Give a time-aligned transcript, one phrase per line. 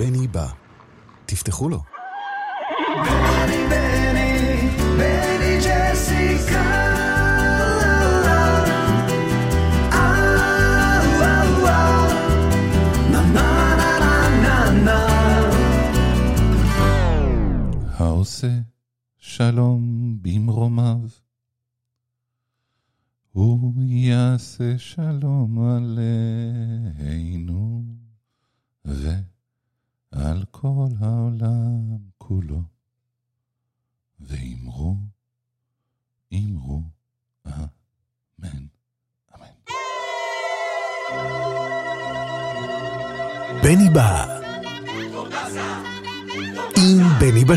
[0.00, 0.46] בני בא.
[1.26, 1.82] תפתחו לו.
[3.04, 6.64] בני, בני, בני ג'סיקה.
[17.98, 18.58] העושה
[19.18, 20.98] שלום במרומיו,
[23.32, 25.58] הוא יעשה שלום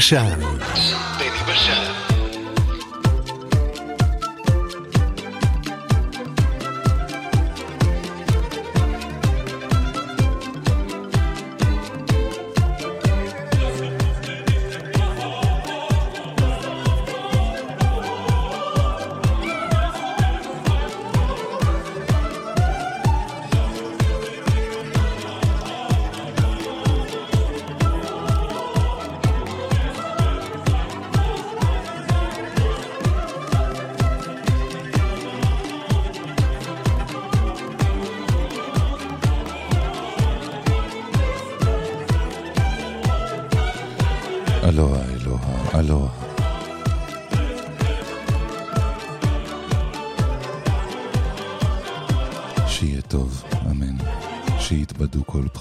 [0.04, 0.38] Sharon.
[1.18, 1.83] Benny Bashan.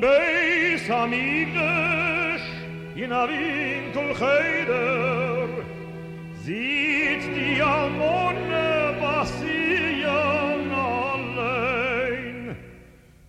[0.00, 2.46] Beis Hamikdash,
[2.96, 5.48] in a Winkel Cheder,
[6.44, 12.56] sieht die Almone passieren allein.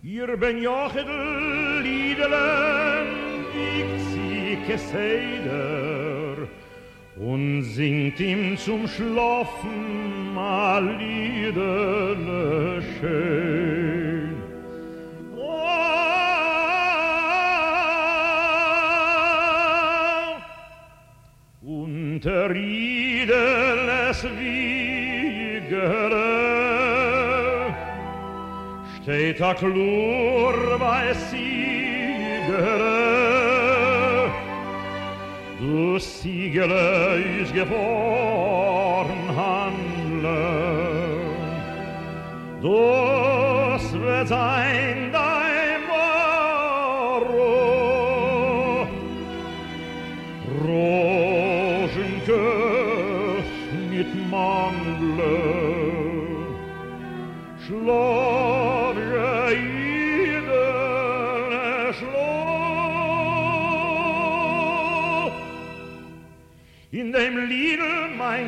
[0.04, 3.08] Ihr Ben Jochedel Liedelen
[3.54, 6.48] wiegt sie Keseder
[7.16, 9.87] und singt ihm zum Schlafen
[29.38, 32.58] Mitä klurvae sigele,
[35.60, 37.54] du sigele ich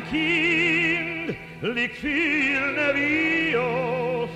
[0.02, 4.30] Kind, liegt viel Nevios,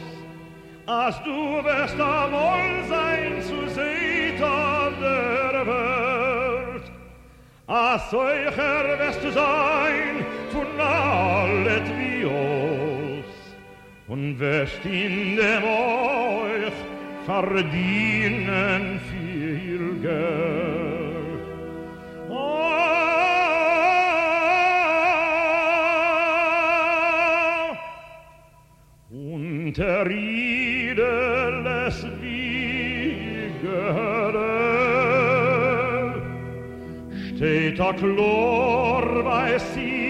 [0.86, 6.92] als du wirst da wohl sein zu Seita der Welt.
[7.66, 13.24] Als solcher wirst du sein von allet Vios
[14.08, 16.72] und wirst in dem euch
[17.24, 20.43] verdienen viel Geld.
[39.74, 40.03] see.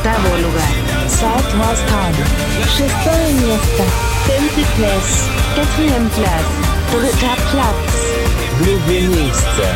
[0.00, 0.72] Octavo lugar
[1.06, 2.14] Southwestern
[2.76, 3.84] Шестое место
[4.26, 6.50] Tenth place Quatrième place
[6.90, 8.06] Dritter Platz
[8.58, 9.66] Drugie miejsce.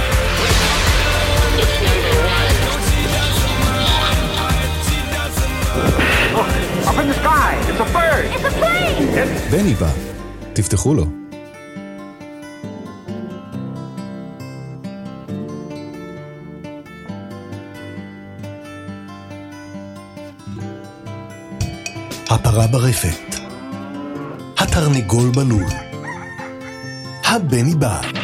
[6.88, 7.56] Up in the sky!
[7.68, 8.30] It's a bird!
[9.50, 9.88] בני בא,
[10.52, 11.23] תפתחו לו.
[22.55, 23.35] הפרה ברפת.
[24.57, 25.65] התרנגול בלול.
[27.25, 28.14] הבני בא.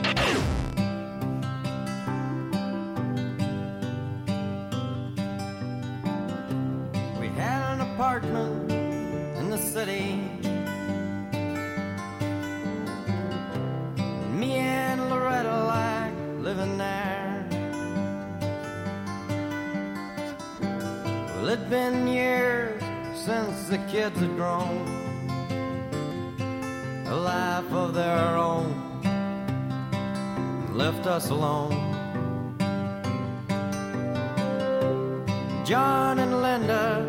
[35.64, 37.06] John and Linda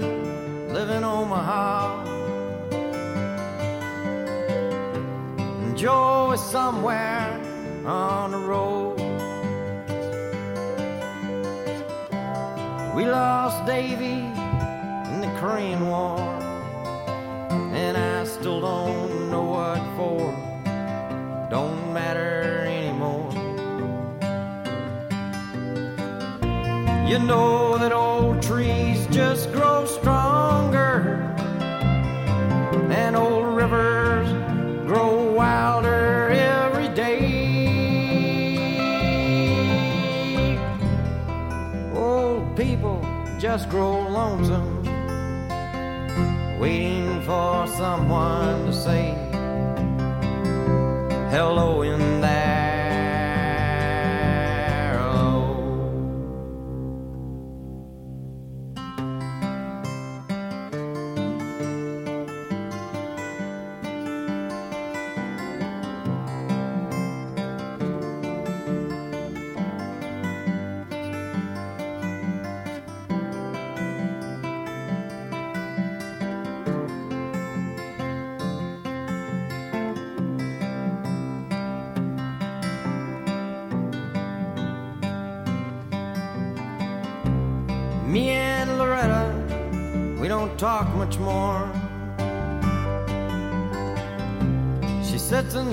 [0.73, 2.04] live in Omaha.
[5.62, 7.40] And Joe is somewhere
[7.87, 9.00] on the road.
[12.94, 14.21] We lost Davy
[15.12, 16.18] in the Korean War.
[17.75, 20.30] And I still don't know what for.
[21.49, 23.32] Don't matter anymore.
[27.09, 28.12] You know that old
[28.42, 31.20] trees just grow stronger,
[32.90, 34.28] and old rivers
[34.87, 37.18] grow wilder every day.
[41.94, 43.00] Old people
[43.38, 44.82] just grow lonesome,
[46.58, 49.14] waiting for someone to say
[51.30, 52.12] hello in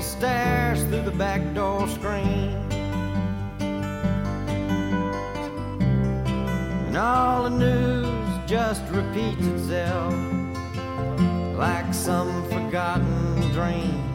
[0.01, 2.55] stares through the back door screen.
[6.87, 10.13] And all the news just repeats itself
[11.57, 14.08] like some forgotten dream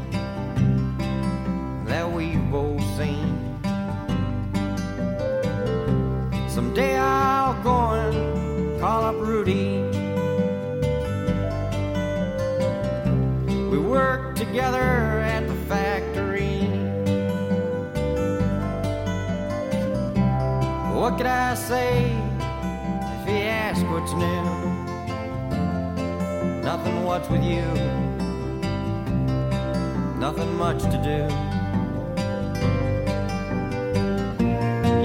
[21.68, 22.12] say
[23.16, 24.44] if he asked what's new?
[26.62, 27.64] Nothing, what's with you?
[30.18, 31.21] Nothing much to do.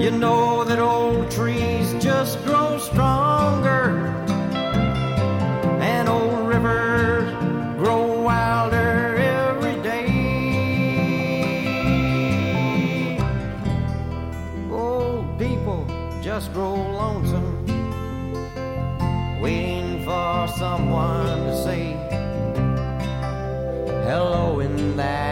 [0.04, 3.29] You know that old trees just grow stronger,
[16.52, 17.66] grow lonesome,
[19.40, 21.92] waiting for someone to say
[24.08, 25.30] hello in there.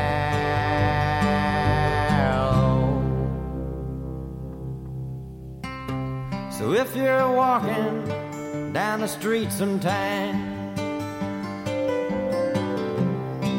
[6.51, 10.57] So if you're walking down the street sometime.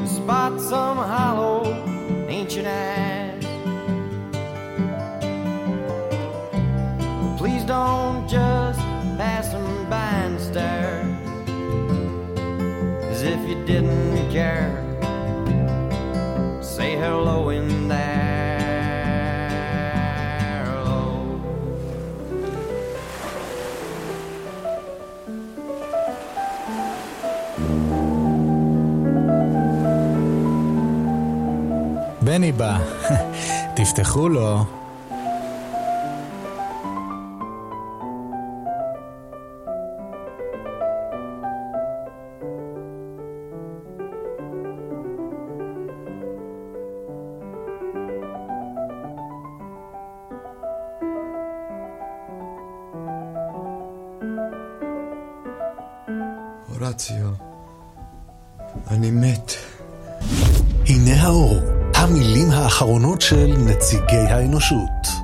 [0.08, 1.66] Spot some hollow
[2.30, 3.19] ancient eyes.
[7.69, 8.79] don't just
[9.19, 11.03] pass them by and stare
[13.11, 14.73] as if you didn't care.
[16.63, 19.05] Say hello in there.
[20.65, 21.39] Hello.
[32.23, 32.79] בני בא,
[33.77, 34.78] תפתחו לו.
[56.90, 57.30] הורציו,
[58.88, 59.52] אני מת.
[60.88, 61.58] הנה האור,
[61.96, 65.19] המילים האחרונות של נציגי האנושות.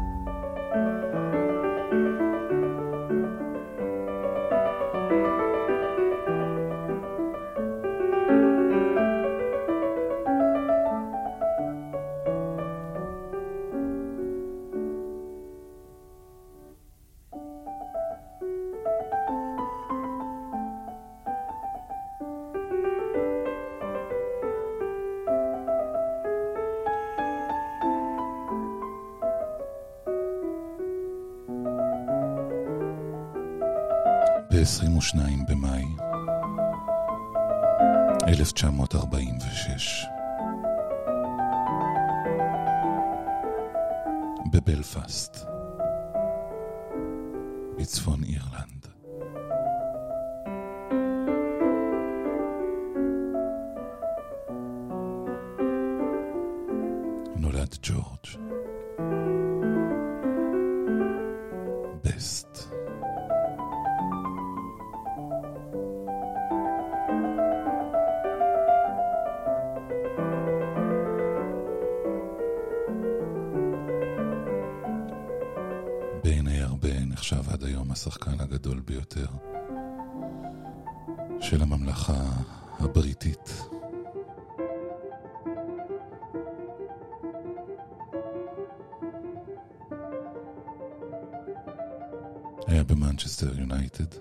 [92.68, 94.16] היה במנצ'סטר יונייטד,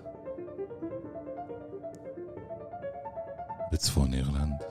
[3.71, 4.63] בצפון אירלנד.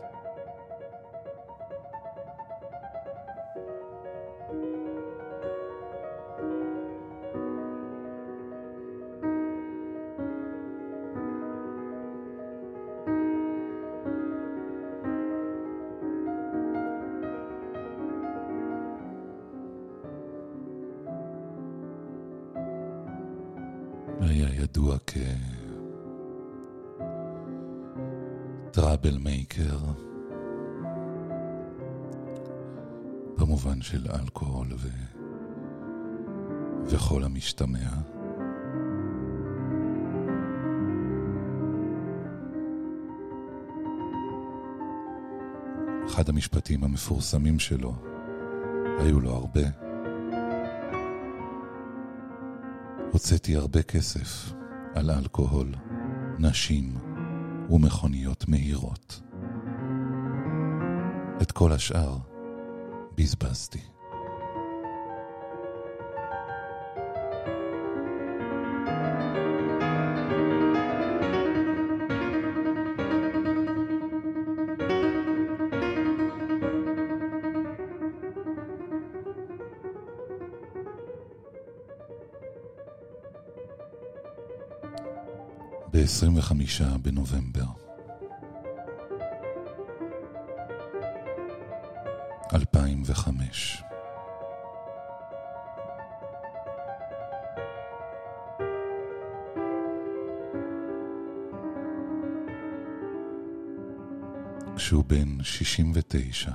[46.15, 47.95] אחד המשפטים המפורסמים שלו,
[48.99, 49.61] היו לו הרבה,
[53.13, 54.53] הוצאתי הרבה כסף
[54.95, 55.75] על אלכוהול,
[56.39, 56.95] נשים
[57.71, 59.23] ומכוניות מהירות.
[61.43, 62.19] את כל השאר
[63.15, 63.94] בזבזתי.
[86.23, 87.65] ב-25 בנובמבר.
[92.55, 93.83] 2005
[104.77, 106.51] כשהוא בן 69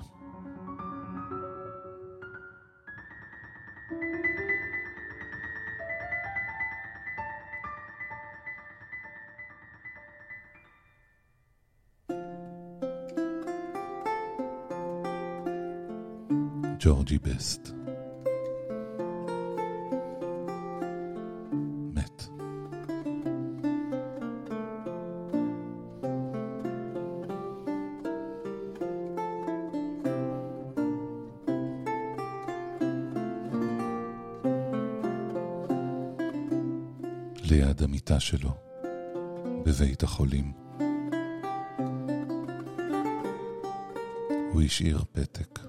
[17.09, 17.69] ג'י בסט.
[21.93, 22.23] מת.
[37.43, 38.49] ליד המיטה שלו,
[39.65, 40.51] בבית החולים.
[44.51, 45.68] הוא השאיר פתק.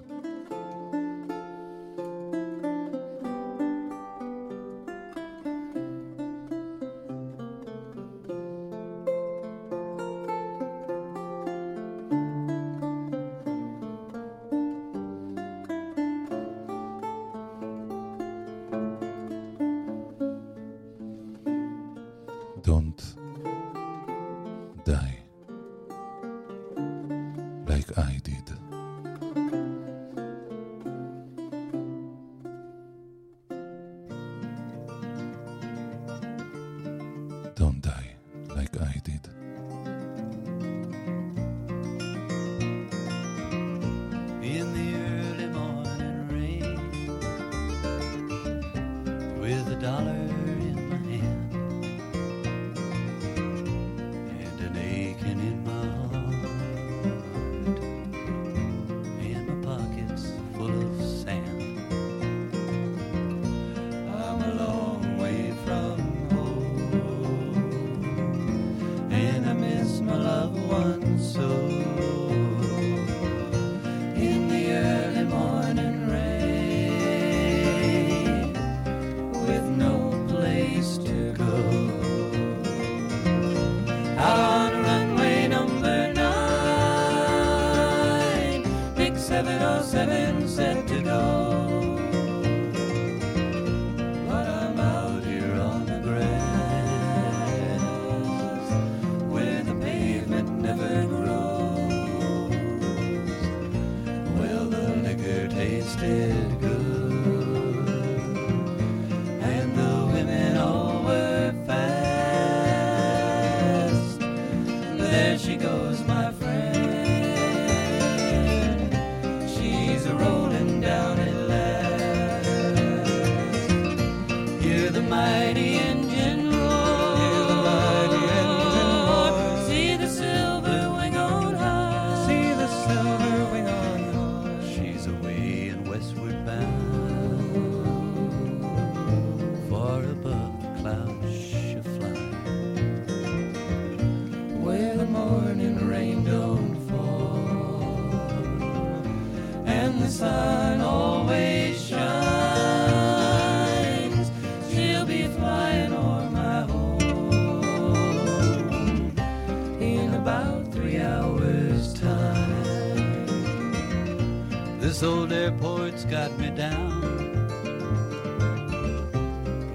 [166.10, 167.04] got me down.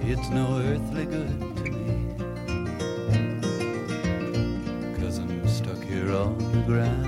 [0.01, 2.13] It's no earthly good to me.
[4.99, 7.05] Cause I'm stuck here on the ground.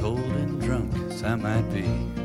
[0.00, 2.21] Cold and drunk as I might be.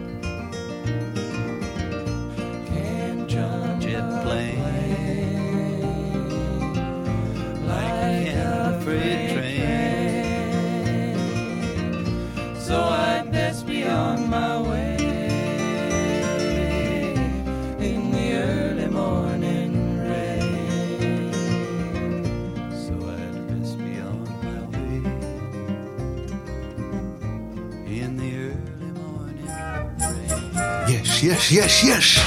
[31.52, 32.20] יש, יש, יש!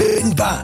[0.00, 0.62] אין בה!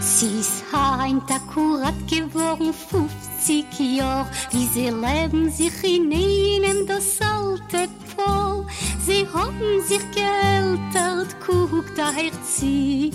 [0.00, 7.82] Sis Hein Takur hat geworden 50 Jahr, wie sie leben sich in einem das alte
[8.10, 8.66] Pol.
[9.06, 13.12] Sie haben sich geältert, guckt da Herz sie,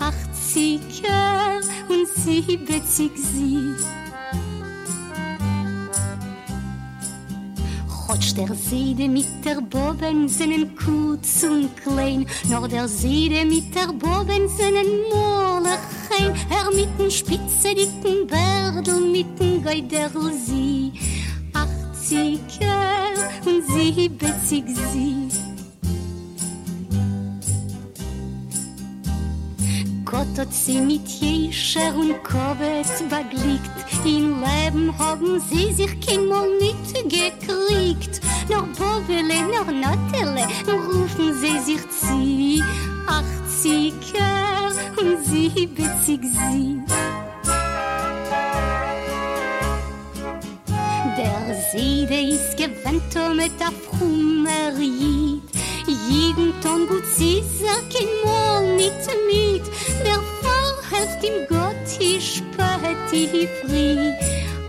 [0.00, 3.74] 80 Jahr und 70 sie.
[8.12, 9.81] Hotscht der Seide mit der Bo
[10.32, 12.26] zijn koet und klein.
[12.48, 15.80] Nog der Seele mit der Boben zijn mollig.
[16.50, 20.32] Er mit den spitze dicken Bärdel, mit den Geiderl
[51.70, 55.42] Seide is gewentel mit a frummer Jid.
[56.08, 58.92] Jeden Ton gut sie sag kein Mal nit
[59.26, 59.64] mit,
[60.04, 64.12] der Fall helft ihm Gott, ich spät die Fri.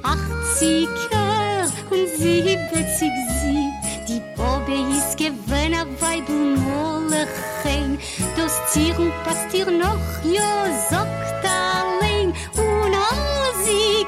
[0.03, 3.69] Achtzig Kör und siebzig sie,
[4.07, 7.27] die Bobbe is gewen a weib und Molle
[7.61, 7.97] chen.
[8.35, 10.49] Das Zier und passt ihr noch, jo,
[10.89, 11.52] sagt er.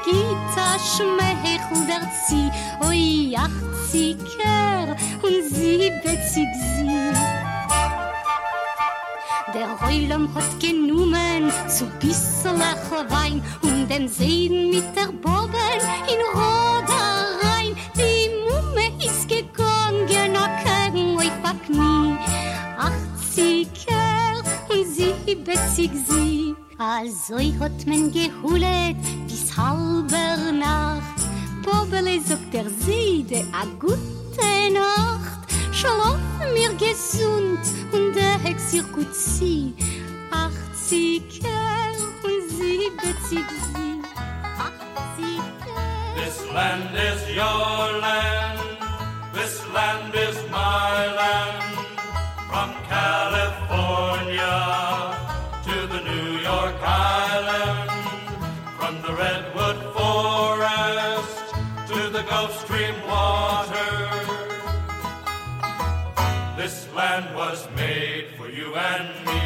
[0.04, 2.50] git a schmech und der zi
[2.88, 3.58] oi ach
[3.90, 6.86] zi ker und zi bet zi zi
[9.54, 15.80] Der Heulam hat genommen zu bisserlach Wein und den sehen mit der Bobben
[16.12, 17.04] in Roda
[17.42, 17.74] rein.
[17.96, 22.16] Die Mumme ist gegangen, a kegen oi pack mi.
[22.76, 26.55] Achtzig Kerl und siebzig Sieg.
[26.78, 31.20] Also hat man geholet bis halber Nacht.
[31.62, 35.46] Bobele sagt der Seide a gute Nacht.
[36.52, 38.38] Mir gesund und der
[39.12, 39.74] sie.
[40.30, 43.38] 80er und 70
[43.72, 44.02] sie.
[44.58, 45.80] 80er.
[46.14, 48.60] This land is your land.
[49.32, 51.62] This land is my land.
[52.50, 54.56] From California
[62.36, 63.92] Gulf Stream water.
[66.58, 69.40] This land was made for you and me.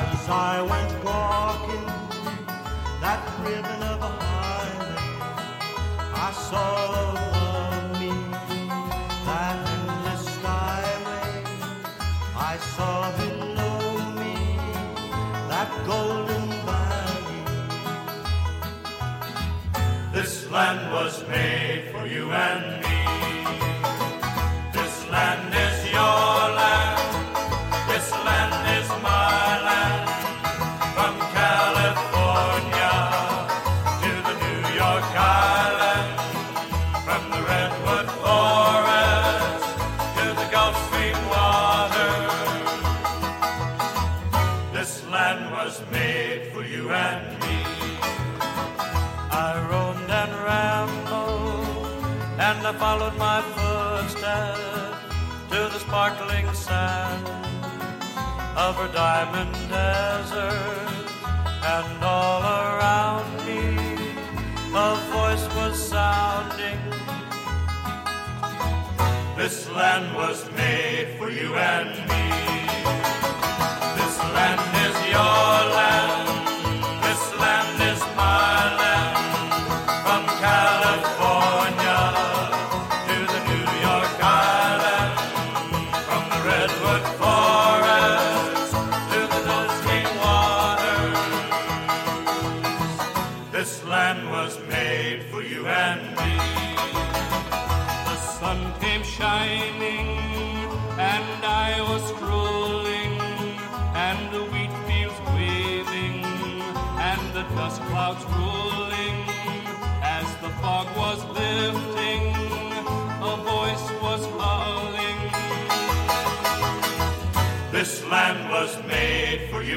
[0.00, 1.86] As I went walking
[3.04, 4.96] that ribbon of a highway,
[6.26, 6.94] I saw
[15.86, 16.33] above
[20.54, 22.83] land was made for you and me.
[59.24, 59.53] I'm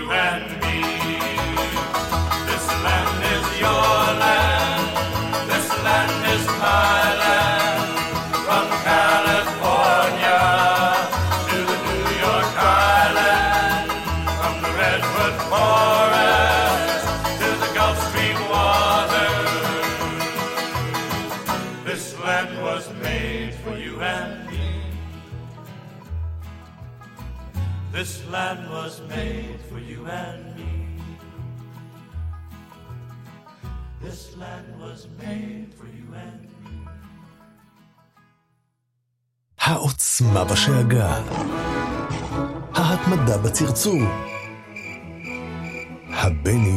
[0.09, 0.56] and
[40.21, 41.21] העוצמה בשאגה.
[42.75, 44.01] ההתמדה בצרצור.
[46.09, 46.76] הבני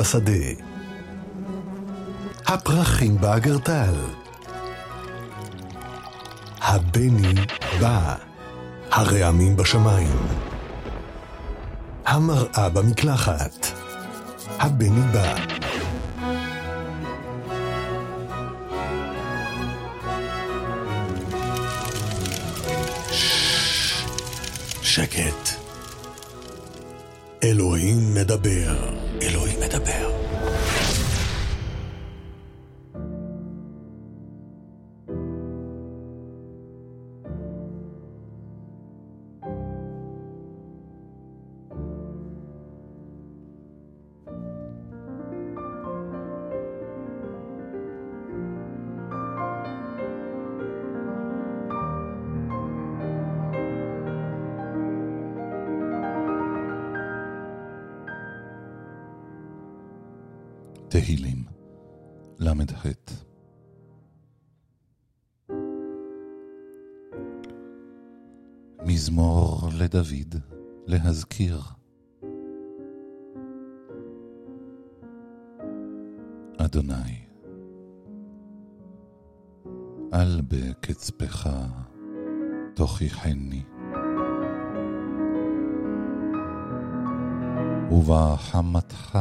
[0.00, 0.62] בשדה.
[2.46, 3.94] הפרחים באגרטל.
[6.60, 7.34] הבני
[7.80, 8.14] בא.
[8.90, 10.16] הרעמים בשמיים.
[12.06, 13.66] המראה במקלחת.
[14.58, 15.34] הבני בא.
[24.82, 25.48] שקט.
[27.42, 28.99] אלוהים מדבר.
[29.74, 30.19] about?
[60.90, 61.44] תהילים,
[62.38, 62.86] ל"ח.
[68.86, 70.34] מזמור לדוד,
[70.86, 71.60] להזכיר.
[76.58, 77.26] אדוני,
[80.14, 81.50] אל בקצפך
[82.74, 83.62] תוכיחני,
[87.90, 89.18] ובחמתך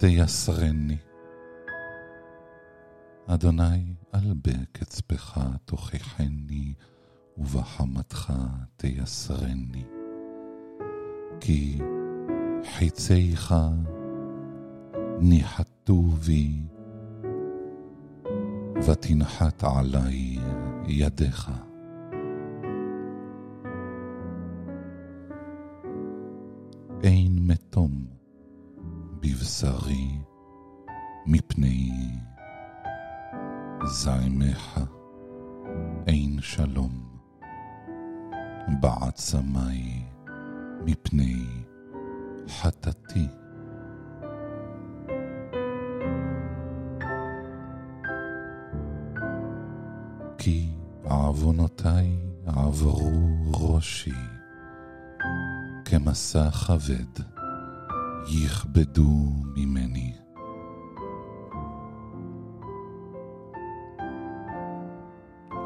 [0.00, 0.96] תייסרני.
[3.26, 6.74] אדוני, אל בקצפך תוכיחני,
[7.38, 8.32] ובחמתך
[8.76, 9.84] תייסרני.
[11.40, 11.78] כי
[12.76, 13.54] חיציך
[15.20, 16.62] ניחתו בי,
[18.86, 20.38] ותנחת עלי
[20.86, 21.69] ידך.
[29.62, 30.18] בבשרי
[31.26, 31.90] מפני
[33.84, 34.80] זעמך,
[36.06, 37.18] אין שלום
[38.80, 40.04] בעצמי
[40.84, 41.44] מפני
[42.48, 43.26] חטאתי.
[50.38, 50.70] כי
[51.04, 53.10] עוונותי עברו
[53.54, 54.20] ראשי,
[55.84, 57.39] כמסע כבד
[58.28, 60.12] יכבדו ממני.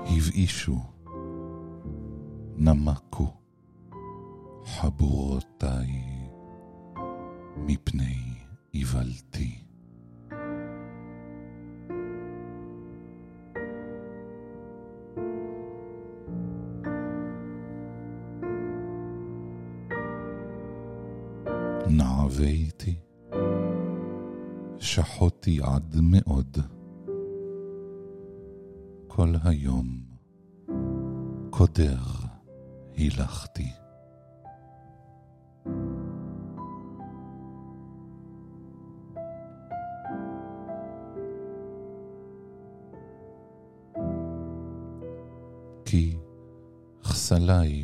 [0.06, 0.78] הבאישו,
[2.56, 3.32] נמקו
[4.64, 5.88] חבורותיי
[7.56, 8.16] מפני
[8.74, 9.63] איוולתי.
[25.92, 26.56] עד מאוד.
[29.06, 29.86] כל היום
[31.50, 32.02] קודר
[32.94, 33.72] הילכתי.
[45.84, 46.16] כי
[47.02, 47.83] כסלי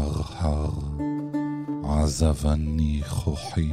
[0.00, 0.68] צחרחר,
[1.84, 3.72] עזבני כוחי,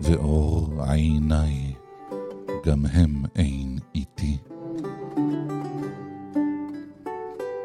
[0.00, 1.74] ואור עיניי
[2.64, 4.38] גם הם אין איתי.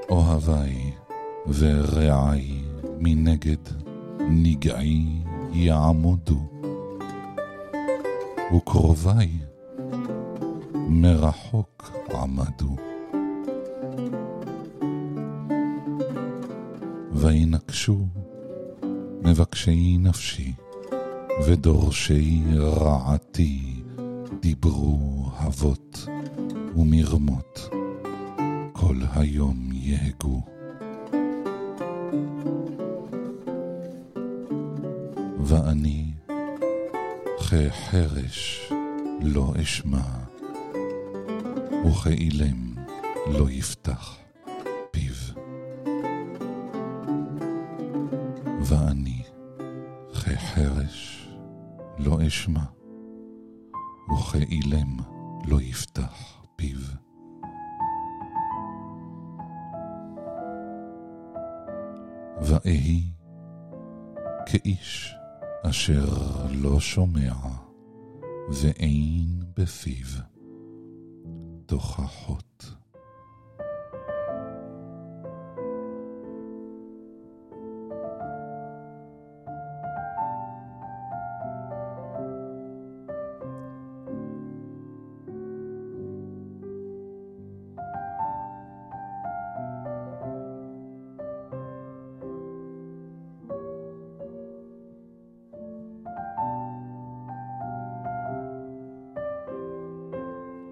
[0.09, 0.91] אוהבי
[1.47, 2.63] ורעי
[2.99, 3.63] מנגד
[4.19, 5.05] נגעי
[5.51, 6.39] יעמודו,
[8.55, 9.39] וקרובי
[10.73, 12.84] מרחוק עמדו.
[17.25, 18.07] וינקשו
[19.21, 20.53] מבקשי נפשי,
[21.45, 23.83] ודורשי רעתי
[24.39, 26.07] דיברו אבות
[26.75, 27.69] ומרמות,
[28.73, 30.41] כל היום יהגו.
[35.39, 36.11] ואני
[37.37, 38.71] כחרש
[39.21, 40.07] לא אשמע,
[41.85, 42.75] וכאילם
[43.27, 44.24] לא יפתח
[52.35, 52.63] אשמע,
[54.13, 54.97] וכאילם
[55.47, 56.77] לא יפתח פיו.
[62.41, 63.11] ואהי
[64.45, 65.15] כאיש
[65.63, 66.05] אשר
[66.51, 67.33] לא שומע,
[68.49, 70.07] ואין בפיו
[71.65, 72.44] תוכחות.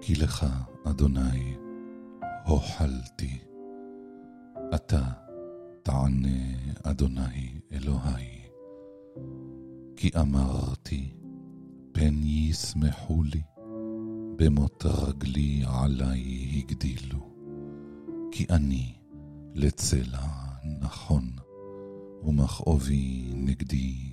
[0.06, 0.46] כי לך,
[0.84, 1.56] אדוני,
[2.46, 3.38] הוחלתי.
[4.74, 5.02] אתה
[5.82, 6.38] תענה,
[6.82, 8.40] אדוני אלוהי.
[9.96, 11.14] כי אמרתי,
[11.92, 13.42] פן ישמחו לי,
[14.36, 17.34] במות רגלי עלי הגדילו.
[18.32, 18.94] כי אני
[19.54, 20.28] לצלע
[20.80, 21.30] נכון,
[22.22, 24.12] ומכאובי נגדי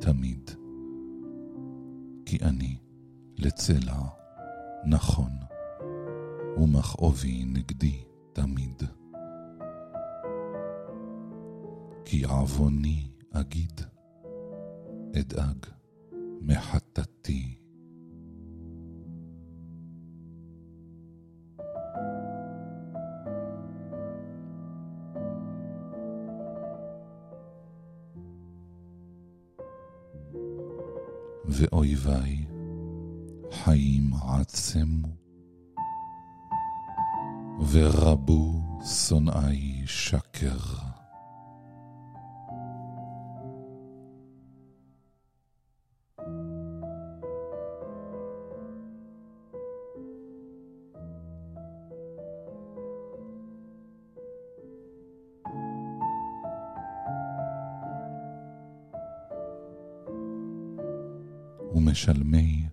[0.00, 0.50] תמיד.
[2.26, 2.76] כי אני
[3.38, 4.23] לצלע נכון,
[6.56, 8.82] ומכאובי נגדי תמיד.
[12.04, 13.80] כי עווני אגיד,
[15.20, 15.66] אדאג
[16.40, 17.58] מחטאתי.
[31.44, 32.43] ואויביי
[33.62, 35.08] חיים עצמו,
[37.70, 40.58] ורבו שונאי שקר.
[61.74, 62.63] ומשלמי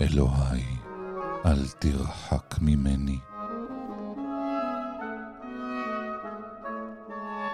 [0.00, 0.64] אלוהי,
[1.46, 3.18] אל תרחק ממני.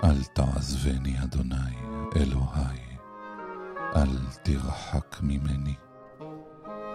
[0.04, 1.76] אל תעזבני, אדוני,
[2.16, 2.80] אלוהי,
[3.96, 5.74] אל תרחק ממני.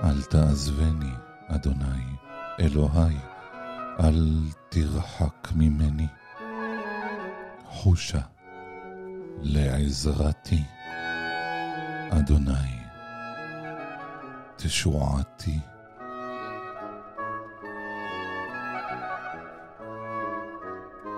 [0.03, 1.13] אל תעזבני,
[1.47, 2.05] אדוני,
[2.59, 3.17] אלוהי,
[3.99, 4.37] אל
[4.69, 6.07] תרחק ממני.
[7.65, 8.21] חושה
[9.41, 10.63] לעזרתי,
[12.09, 12.78] אדוני,
[14.61, 15.59] תשועתי.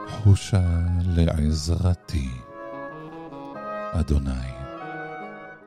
[0.07, 0.61] חושה
[1.05, 2.29] לעזרתי,
[3.91, 4.51] אדוני,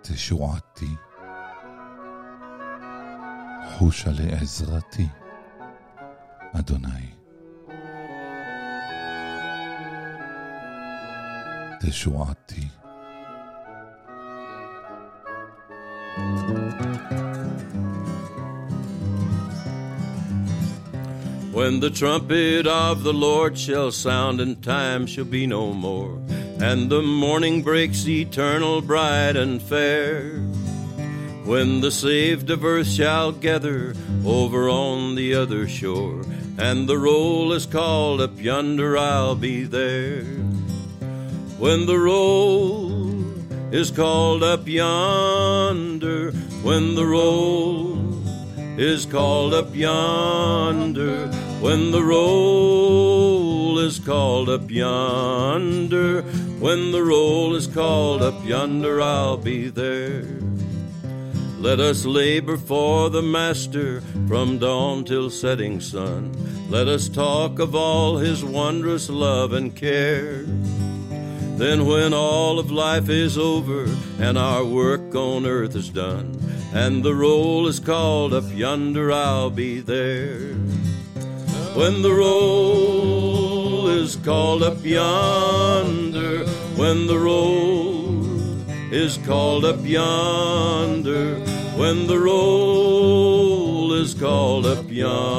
[0.02, 0.96] תשועתי.
[3.78, 5.08] חושה לעזרתי,
[6.52, 7.14] אדוני.
[11.80, 12.83] תשועתי.
[21.64, 26.20] When the trumpet of the Lord shall sound, and time shall be no more,
[26.60, 30.40] and the morning breaks eternal, bright and fair.
[31.46, 33.94] When the saved of earth shall gather
[34.26, 36.26] over on the other shore,
[36.58, 40.24] and the roll is called up yonder, I'll be there.
[41.56, 43.24] When the roll
[43.72, 48.22] is called up yonder, when the roll
[48.76, 51.30] is called up yonder,
[51.64, 56.20] when the roll is called up yonder,
[56.60, 60.26] when the roll is called up yonder, I'll be there.
[61.58, 66.34] Let us labor for the Master from dawn till setting sun.
[66.68, 70.42] Let us talk of all his wondrous love and care.
[71.56, 73.88] Then, when all of life is over
[74.20, 76.38] and our work on earth is done,
[76.74, 80.54] and the roll is called up yonder, I'll be there.
[81.74, 86.46] When the roll is called up yonder,
[86.76, 88.24] when the roll
[88.92, 91.40] is called up yonder,
[91.76, 95.34] when the roll is called up yonder.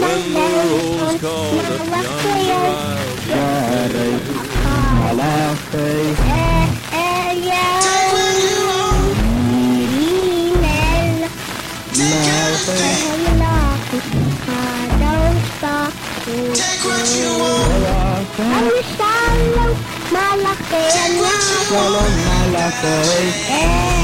[0.00, 2.58] When the roll is called up yonder,
[5.10, 6.17] I'll be there.
[16.54, 18.28] Take what you want.
[18.38, 19.72] I'm a shallow,
[20.12, 21.32] my luck, and my
[22.52, 23.97] luck.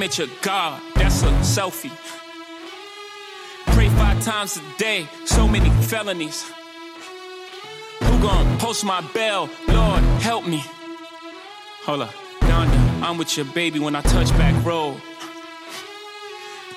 [0.00, 1.92] Image of God, that's a selfie.
[3.74, 6.50] Pray five times a day, so many felonies.
[8.04, 9.50] Who gon' post my bell?
[9.68, 10.64] Lord, help me.
[11.84, 15.02] Hold up, Donda, I'm with your baby when I touch back road.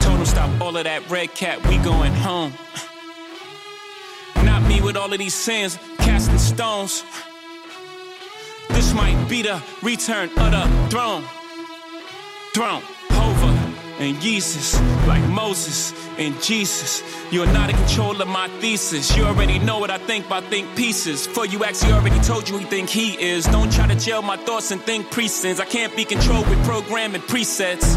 [0.01, 2.51] Told him stop all of that red cat, we going home.
[4.43, 7.05] Not me with all of these sins, casting stones.
[8.71, 11.24] This might be the return of the throne.
[12.53, 12.84] Throne,
[14.04, 17.01] and Jesus, like Moses and Jesus.
[17.32, 19.16] You're not in control of my thesis.
[19.16, 21.26] You already know what I think by think pieces.
[21.26, 23.45] For you actually already told you he think he is.
[23.45, 25.60] Don't try to jail my thoughts and think presents.
[25.60, 27.88] I can't be controlled with programming presets.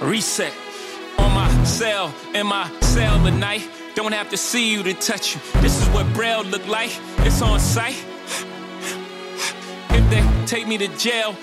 [0.00, 0.52] Reset
[1.18, 3.68] on my cell, in my cell tonight.
[3.94, 5.40] Don't have to see you to touch you.
[5.62, 6.90] This is what Braille look like.
[7.18, 8.04] It's on site.
[9.90, 11.34] If they take me to jail,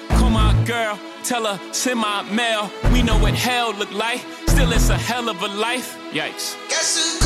[0.66, 2.72] girl, tell her send my mail.
[2.92, 4.22] We know what hell look like.
[4.48, 5.98] Still, it's a hell of a life.
[6.12, 6.56] Yikes.
[6.70, 7.24] Guess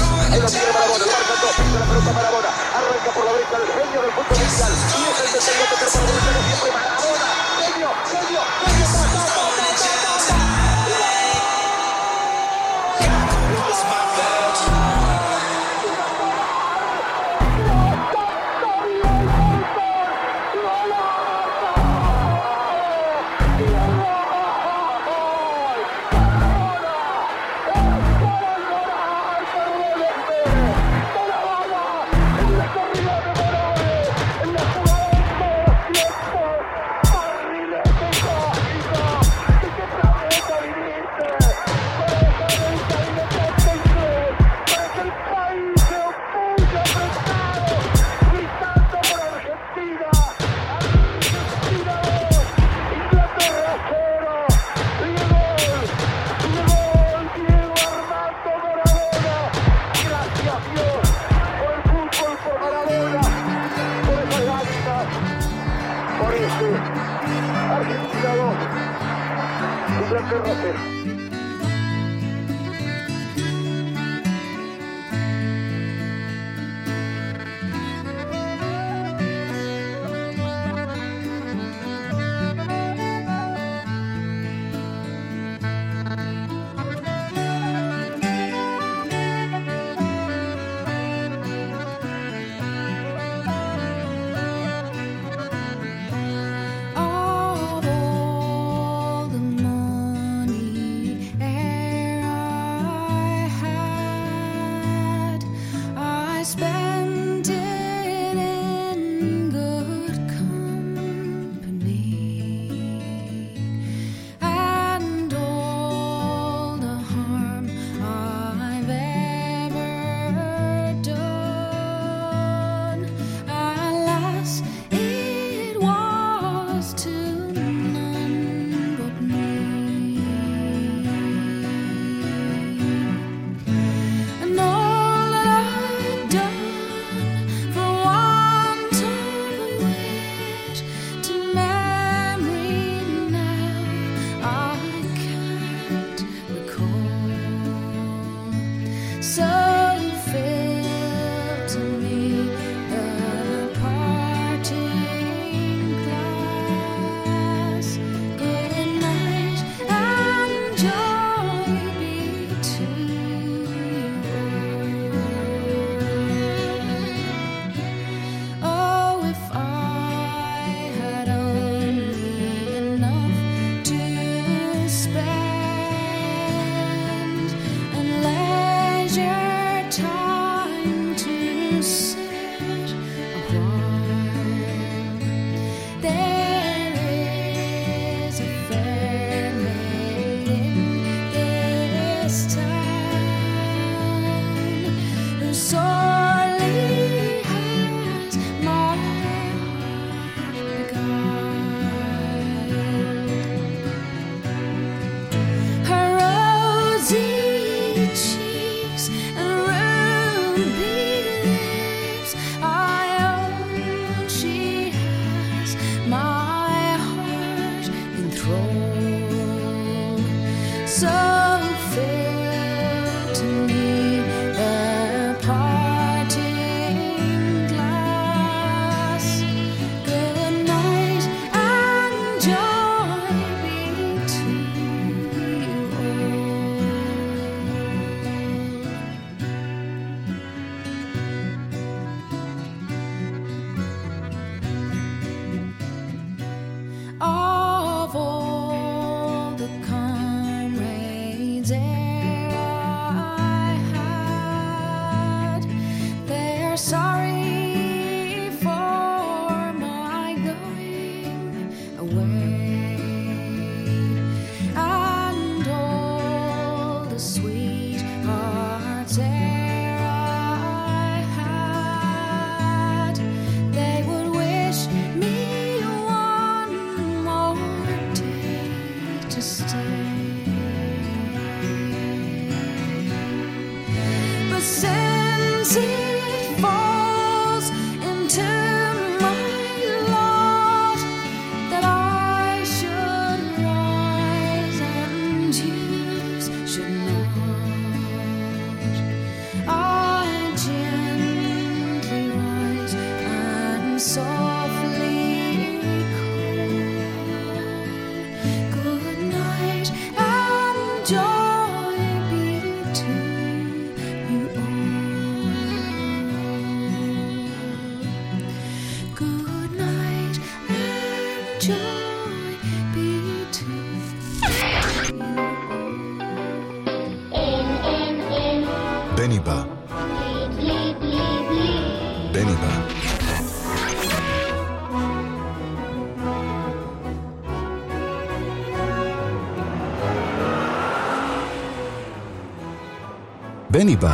[343.88, 344.14] מיני בא.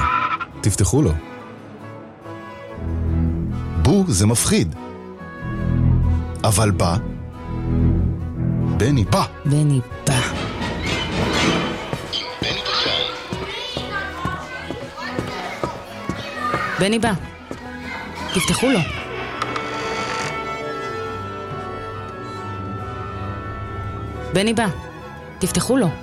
[0.61, 1.11] תפתחו לו.
[3.82, 4.76] בו זה מפחיד.
[6.43, 6.95] אבל בא...
[8.78, 9.26] בני בא.
[9.45, 10.19] בני בא.
[16.80, 17.13] בני בא.
[18.34, 18.80] תפתחו לו.
[24.34, 24.67] בני בא.
[25.39, 26.02] תפתחו לו.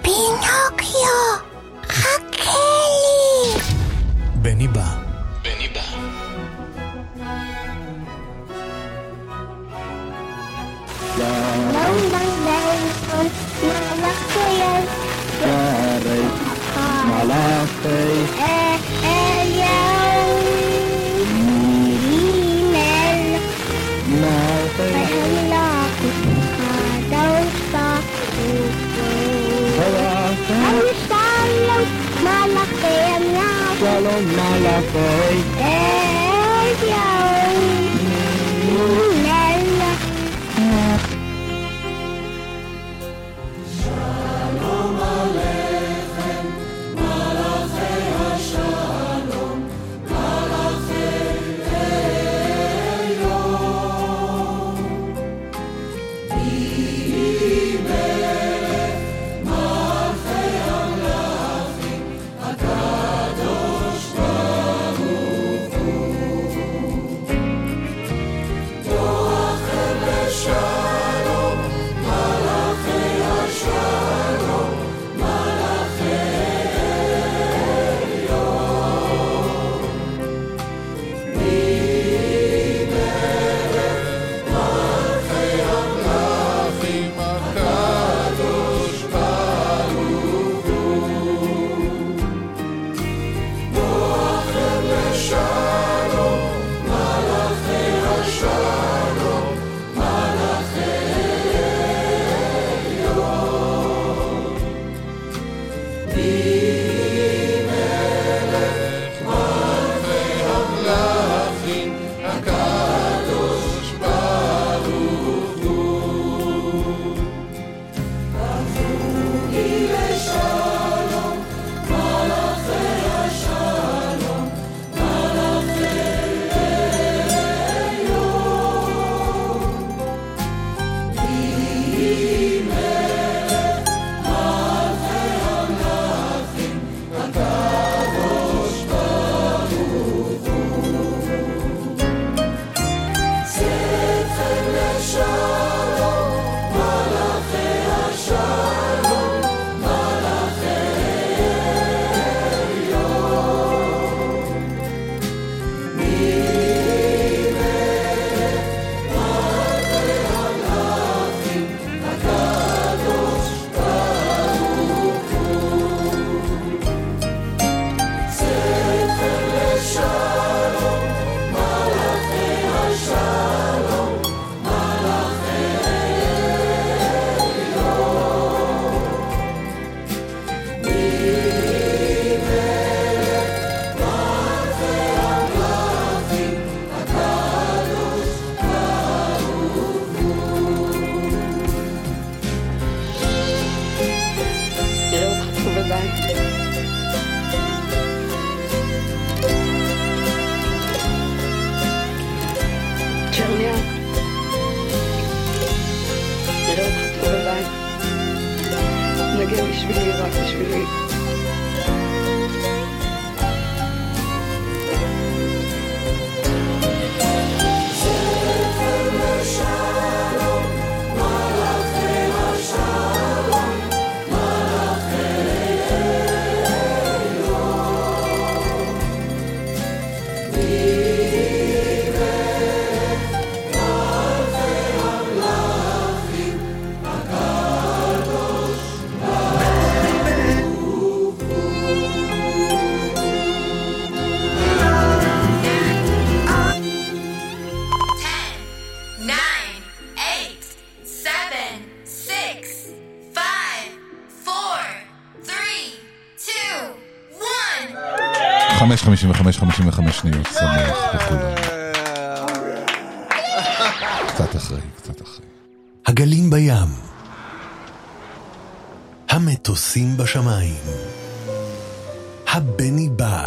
[272.53, 273.47] הבני בא.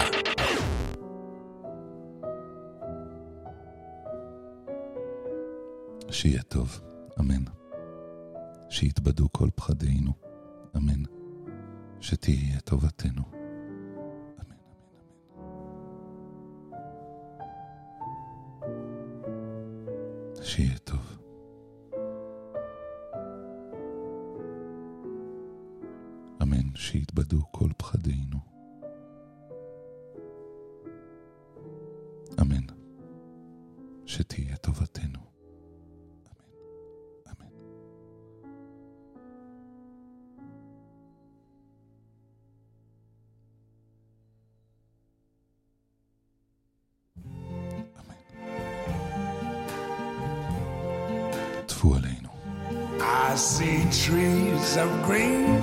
[6.12, 6.82] שיהיה טוב,
[7.20, 7.44] אמן.
[8.70, 10.14] שיתבדו כל פחדינו,
[10.78, 11.04] אמן.
[12.02, 13.24] שתהיה טובתנו.
[20.42, 21.18] שיהיה טוב.
[26.42, 28.53] אמן, שיתבדו כל פחדינו.
[34.14, 35.20] שתהיה טובתנו.
[51.66, 52.30] טפו עלינו.
[53.00, 55.63] I see trees of green,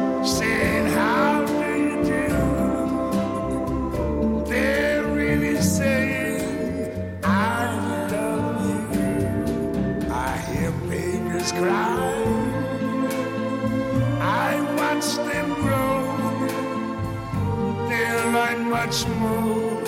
[18.85, 19.81] much more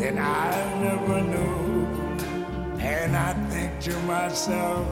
[0.00, 0.50] than I
[0.82, 1.86] never knew.
[2.80, 4.86] And I think to myself,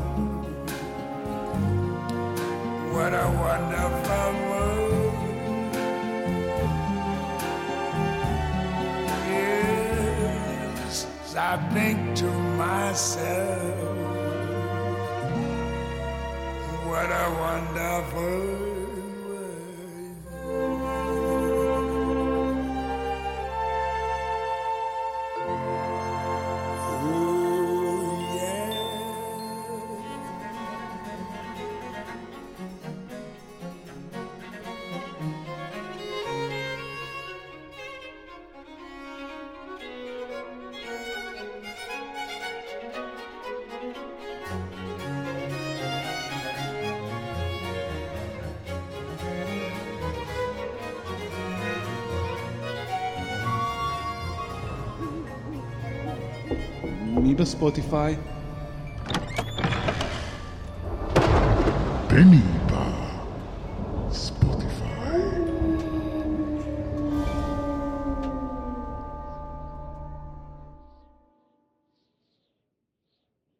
[2.93, 5.14] what a wonderful world.
[9.32, 10.95] Yes,
[11.37, 12.30] I think to
[12.62, 13.97] myself,
[16.87, 18.66] what a wonderful
[57.47, 58.19] Spotify,